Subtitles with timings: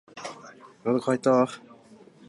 [0.83, 1.45] 喉乾いた